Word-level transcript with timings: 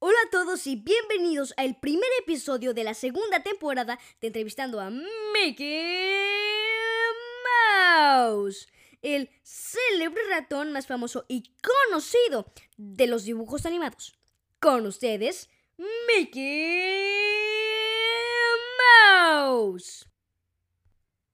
Hola 0.00 0.18
a 0.28 0.30
todos 0.30 0.64
y 0.68 0.76
bienvenidos 0.76 1.52
al 1.56 1.74
primer 1.80 2.08
episodio 2.20 2.72
de 2.72 2.84
la 2.84 2.94
segunda 2.94 3.42
temporada 3.42 3.98
de 4.20 4.28
Entrevistando 4.28 4.80
a 4.80 4.90
Mickey 4.90 6.14
Mouse, 8.06 8.68
el 9.02 9.28
célebre 9.42 10.22
ratón 10.30 10.70
más 10.70 10.86
famoso 10.86 11.24
y 11.26 11.52
conocido 11.90 12.46
de 12.76 13.08
los 13.08 13.24
dibujos 13.24 13.66
animados. 13.66 14.16
Con 14.60 14.86
ustedes, 14.86 15.48
Mickey 16.06 17.12
Mouse. 19.02 20.06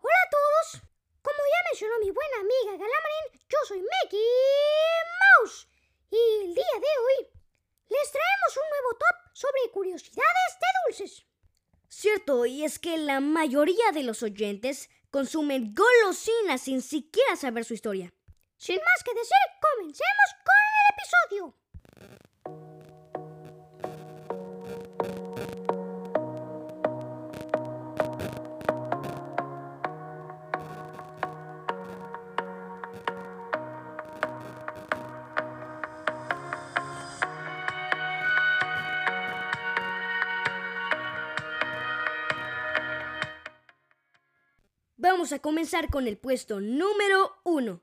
Hola 0.00 0.20
a 0.26 0.30
todos. 0.30 0.82
Como 1.22 1.38
ya 1.38 1.70
mencionó 1.70 1.98
mi 1.98 2.10
buena 2.10 2.36
amiga 2.40 2.72
Galamarín, 2.72 3.40
yo 3.48 3.58
soy 3.66 3.78
Mickey 3.78 4.20
Mouse. 5.38 5.66
Y 6.10 6.52
de 6.52 6.60
hoy 6.60 7.40
les 7.90 8.12
traemos 8.12 8.56
un 8.56 8.70
nuevo 8.70 8.90
top 8.94 9.16
sobre 9.32 9.62
curiosidades 9.90 10.58
de 10.60 10.66
dulces. 10.86 11.26
Cierto, 11.88 12.46
y 12.46 12.64
es 12.64 12.78
que 12.78 12.96
la 12.96 13.20
mayoría 13.20 13.90
de 13.92 14.04
los 14.04 14.22
oyentes 14.22 14.88
consumen 15.10 15.74
golosinas 15.74 16.62
sin 16.62 16.82
siquiera 16.82 17.34
saber 17.36 17.64
su 17.64 17.74
historia. 17.74 18.12
Sin 18.56 18.76
más 18.76 19.04
que 19.04 19.14
decir, 19.14 19.36
comencemos 19.60 20.30
con 20.44 20.60
el 20.78 21.42
episodio. 21.42 21.56
Vamos 45.02 45.32
a 45.32 45.38
comenzar 45.38 45.88
con 45.88 46.06
el 46.06 46.18
puesto 46.18 46.60
número 46.60 47.34
uno. 47.42 47.80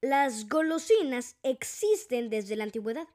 Las 0.00 0.48
golosinas 0.48 1.36
existen 1.44 2.28
desde 2.28 2.56
la 2.56 2.64
antigüedad. 2.64 3.06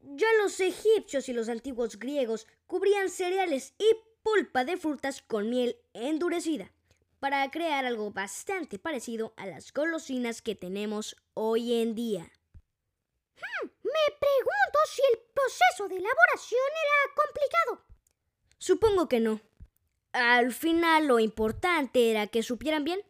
Ya 0.00 0.28
los 0.40 0.60
egipcios 0.60 1.28
y 1.28 1.32
los 1.32 1.48
antiguos 1.48 1.98
griegos 1.98 2.46
cubrían 2.68 3.10
cereales 3.10 3.74
y 3.78 3.96
pulpa 4.22 4.64
de 4.64 4.76
frutas 4.76 5.22
con 5.22 5.50
miel 5.50 5.76
endurecida 5.92 6.70
para 7.18 7.50
crear 7.50 7.84
algo 7.84 8.12
bastante 8.12 8.78
parecido 8.78 9.34
a 9.36 9.46
las 9.46 9.72
golosinas 9.72 10.40
que 10.40 10.54
tenemos 10.54 11.16
hoy 11.34 11.82
en 11.82 11.96
día. 11.96 12.30
Hmm, 13.34 13.66
me 13.82 14.16
pregunto 14.20 14.78
si 14.86 15.02
el 15.12 15.18
proceso 15.34 15.88
de 15.88 15.96
elaboración 15.96 16.70
era 16.84 17.14
complicado. 17.16 17.84
Supongo 18.56 19.08
que 19.08 19.18
no. 19.18 19.47
Al 20.12 20.52
final 20.52 21.06
lo 21.06 21.18
importante 21.18 22.10
era 22.10 22.26
que 22.26 22.42
supieran 22.42 22.84
bien. 22.84 23.00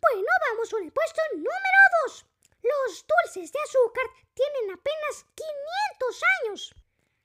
Bueno, 0.00 0.28
vamos 0.50 0.70
con 0.70 0.82
el 0.82 0.92
puesto 0.92 1.20
número 1.34 1.80
2. 2.06 2.26
Los 2.62 3.04
dulces 3.06 3.52
de 3.52 3.58
azúcar 3.60 4.04
tienen 4.34 4.70
apenas 4.72 5.26
500 5.34 6.22
años. 6.42 6.74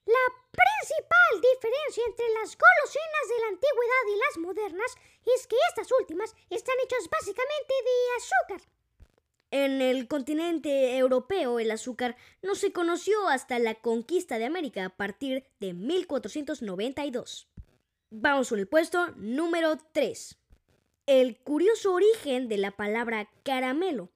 La 0.06 0.26
principal 0.52 1.42
diferencia 1.42 2.04
entre 2.08 2.28
las 2.42 2.58
golosinas 2.58 3.26
de 3.30 3.40
la 3.40 3.48
antigüedad 3.48 4.04
y 4.08 4.18
las 4.18 4.38
modernas 4.38 4.96
es 5.26 5.48
que 5.48 5.56
estas 5.70 5.90
últimas 5.98 6.36
están 6.50 6.76
hechas 6.84 7.10
básicamente 7.10 7.74
de 7.86 8.16
azúcar. 8.18 8.70
En 9.52 9.82
el 9.82 10.08
continente 10.08 10.98
europeo 10.98 11.60
el 11.60 11.72
azúcar 11.72 12.18
no 12.42 12.56
se 12.56 12.74
conoció 12.74 13.30
hasta 13.30 13.60
la 13.60 13.76
conquista 13.76 14.40
de 14.40 14.46
América 14.46 14.86
a 14.86 14.90
partir 14.90 15.46
de 15.60 15.74
1492. 15.74 17.48
Vamos 18.16 18.50
con 18.50 18.60
el 18.60 18.68
puesto 18.68 19.08
número 19.16 19.76
3. 19.92 20.38
El 21.08 21.40
curioso 21.40 21.94
origen 21.94 22.48
de 22.48 22.58
la 22.58 22.70
palabra 22.70 23.28
caramelo 23.42 24.12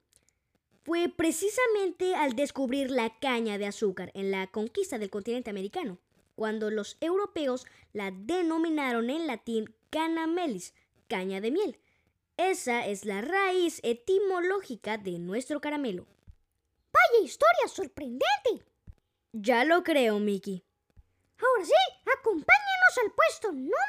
fue 0.84 1.08
precisamente 1.08 2.14
al 2.14 2.36
descubrir 2.36 2.92
la 2.92 3.18
caña 3.18 3.58
de 3.58 3.66
azúcar 3.66 4.12
en 4.14 4.30
la 4.30 4.46
conquista 4.46 4.98
del 4.98 5.10
continente 5.10 5.50
americano, 5.50 5.98
cuando 6.36 6.70
los 6.70 6.96
europeos 7.00 7.66
la 7.92 8.12
denominaron 8.12 9.10
en 9.10 9.26
latín 9.26 9.74
canamelis, 9.90 10.74
caña 11.08 11.40
de 11.40 11.50
miel. 11.50 11.80
Esa 12.36 12.86
es 12.86 13.04
la 13.04 13.20
raíz 13.20 13.80
etimológica 13.82 14.96
de 14.96 15.18
nuestro 15.18 15.60
caramelo. 15.60 16.06
¡Vaya 16.92 17.24
historia 17.24 17.66
sorprendente! 17.66 18.64
Ya 19.32 19.64
lo 19.64 19.82
creo, 19.82 20.20
Mickey. 20.20 20.62
Ahora 21.40 21.64
sí, 21.64 21.72
acompáñenos 22.18 22.98
al 23.04 23.12
puesto 23.12 23.52
número 23.52 23.68
4, 23.68 23.68
los 23.68 23.87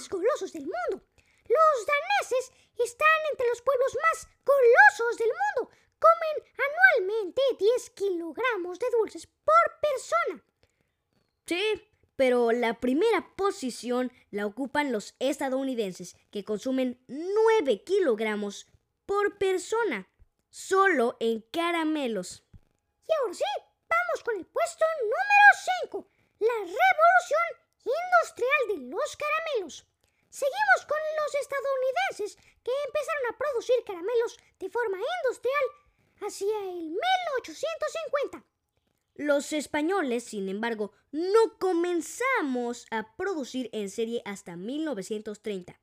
más 0.00 0.08
golosos 0.08 0.52
del 0.52 0.62
mundo. 0.62 1.04
Los 1.48 1.86
daneses 1.86 2.52
están 2.78 3.08
entre 3.32 3.46
los 3.48 3.60
pueblos 3.60 3.96
más 4.02 4.28
golosos 4.46 5.18
del 5.18 5.28
mundo. 5.28 5.70
Comen 5.98 6.54
anualmente 6.56 7.42
10 7.58 7.90
kilogramos 7.90 8.78
de 8.78 8.86
dulces 8.98 9.26
por 9.26 9.80
persona. 9.82 10.42
Sí, 11.46 11.92
pero 12.16 12.52
la 12.52 12.80
primera 12.80 13.34
posición 13.36 14.10
la 14.30 14.46
ocupan 14.46 14.92
los 14.92 15.14
estadounidenses, 15.18 16.16
que 16.30 16.44
consumen 16.44 17.02
9 17.08 17.84
kilogramos 17.84 18.66
por 19.04 19.36
persona, 19.36 20.08
solo 20.48 21.16
en 21.20 21.42
caramelos. 21.52 22.44
Y 23.06 23.12
ahora 23.20 23.34
sí, 23.34 23.44
vamos 23.88 24.24
con 24.24 24.36
el 24.36 24.46
puesto 24.46 24.84
número 25.02 25.48
5, 25.82 26.08
la 26.38 26.58
revolución 26.60 27.60
industrial 27.84 28.68
de 28.68 28.96
los 28.96 29.16
caramelos. 29.16 29.89
Seguimos 30.30 30.86
con 30.86 30.98
los 31.18 31.34
estadounidenses 31.34 32.36
que 32.62 32.70
empezaron 32.86 33.26
a 33.28 33.38
producir 33.38 33.76
caramelos 33.84 34.38
de 34.60 34.70
forma 34.70 34.96
industrial 34.96 35.64
hacia 36.20 36.70
el 36.70 36.90
1850. 36.90 38.44
Los 39.16 39.52
españoles, 39.52 40.24
sin 40.24 40.48
embargo, 40.48 40.92
no 41.10 41.58
comenzamos 41.58 42.86
a 42.90 43.14
producir 43.16 43.68
en 43.72 43.90
serie 43.90 44.22
hasta 44.24 44.56
1930. 44.56 45.78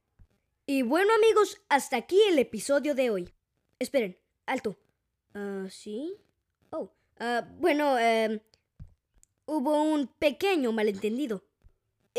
Y 0.66 0.82
bueno 0.82 1.14
amigos, 1.14 1.62
hasta 1.70 1.98
aquí 1.98 2.20
el 2.30 2.40
episodio 2.40 2.96
de 2.96 3.10
hoy. 3.10 3.34
Esperen, 3.80 4.18
alto. 4.46 4.80
Ah, 5.34 5.68
¿Sí? 5.70 6.16
Oh, 6.72 6.90
ah, 7.20 7.46
bueno, 7.58 8.00
eh, 8.00 8.42
hubo 9.46 9.84
un 9.84 10.08
pequeño 10.08 10.72
malentendido. 10.72 11.44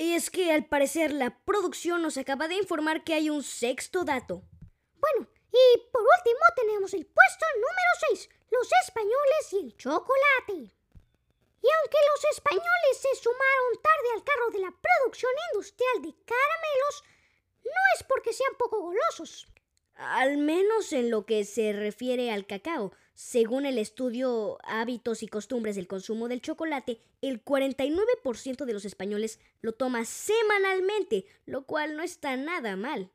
Es 0.01 0.31
que 0.31 0.53
al 0.53 0.65
parecer 0.65 1.11
la 1.11 1.37
producción 1.45 2.03
nos 2.03 2.17
acaba 2.19 2.47
de 2.47 2.55
informar 2.55 3.03
que 3.03 3.15
hay 3.15 3.31
un 3.31 3.43
sexto 3.43 4.05
dato. 4.05 4.45
Bueno, 4.95 5.29
y 5.51 5.79
por 5.91 6.03
último 6.03 6.39
tenemos 6.55 6.95
el 6.95 7.05
puesto 7.05 7.47
número 7.57 7.93
6, 8.11 8.29
los 8.53 8.69
españoles 8.87 9.53
y 9.55 9.57
el 9.59 9.77
chocolate. 9.77 10.55
Y 10.55 11.67
aunque 11.67 11.99
los 12.15 12.25
españoles 12.31 12.95
se 12.95 13.13
sumaron 13.17 13.83
tarde 13.83 14.09
al 14.15 14.23
carro 14.23 14.51
de 14.53 14.59
la 14.61 14.71
producción 14.71 15.33
industrial 15.51 16.03
de 16.03 16.15
caramelos, 16.25 17.05
no 17.65 17.83
es 17.97 18.05
porque 18.05 18.33
sean 18.33 18.55
poco 18.57 18.81
golosos. 18.81 19.49
Al 19.99 20.39
menos 20.39 20.93
en 20.93 21.11
lo 21.11 21.27
que 21.27 21.45
se 21.45 21.73
refiere 21.73 22.31
al 22.31 22.47
cacao. 22.47 22.93
Según 23.15 23.67
el 23.67 23.79
estudio 23.79 24.59
Hábitos 24.63 25.25
y 25.25 25.27
Costumbres 25.27 25.75
del 25.75 25.89
Consumo 25.89 26.29
del 26.29 26.41
Chocolate, 26.41 27.01
el 27.21 27.45
49% 27.45 28.65
de 28.65 28.73
los 28.73 28.85
españoles 28.85 29.41
lo 29.61 29.73
toma 29.73 30.05
semanalmente, 30.05 31.27
lo 31.47 31.67
cual 31.67 31.97
no 31.97 32.05
está 32.05 32.37
nada 32.37 32.77
mal. 32.77 33.11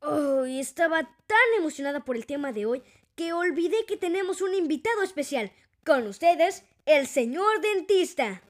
Oh, 0.00 0.44
estaba 0.44 1.02
tan 1.28 1.38
emocionada 1.56 2.04
por 2.04 2.16
el 2.16 2.26
tema 2.26 2.52
de 2.52 2.66
hoy 2.66 2.82
que 3.14 3.32
olvidé 3.32 3.86
que 3.86 3.96
tenemos 3.96 4.42
un 4.42 4.56
invitado 4.56 5.04
especial. 5.04 5.52
Con 5.84 6.08
ustedes, 6.08 6.64
el 6.84 7.06
señor 7.06 7.60
dentista. 7.60 8.42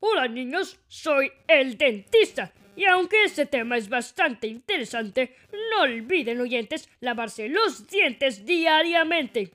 Hola 0.00 0.26
niños, 0.26 0.80
soy 0.88 1.30
el 1.46 1.78
dentista. 1.78 2.52
Y 2.80 2.86
aunque 2.86 3.24
este 3.24 3.44
tema 3.44 3.76
es 3.76 3.90
bastante 3.90 4.46
interesante, 4.46 5.36
no 5.52 5.82
olviden 5.82 6.40
oyentes 6.40 6.88
lavarse 7.00 7.46
los 7.50 7.86
dientes 7.86 8.46
diariamente. 8.46 9.52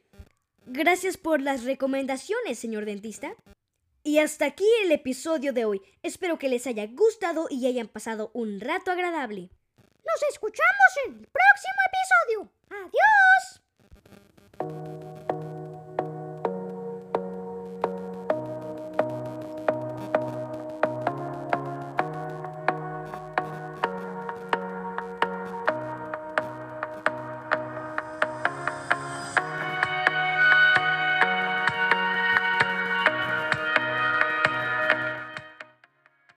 Gracias 0.68 1.18
por 1.18 1.42
las 1.42 1.63
recomendaciones, 1.63 2.60
señor 2.60 2.86
dentista. 2.86 3.33
Y 4.04 4.19
hasta 4.19 4.45
aquí 4.45 4.68
el 4.83 4.92
episodio 4.92 5.54
de 5.54 5.66
hoy. 5.66 5.81
Espero 6.04 6.38
que 6.38 6.50
les 6.50 6.68
haya 6.68 6.86
gustado 6.86 7.48
y 7.50 7.66
hayan 7.66 7.88
pasado 7.88 8.30
un 8.36 8.60
rato 8.60 8.92
agradable. 8.92 9.50
Nos 9.75 10.24
escuchamos 10.30 10.92
en 11.07 11.13
el 11.13 11.28
próximo 11.28 11.80
episodio. 11.89 12.51
Adiós. 12.69 13.56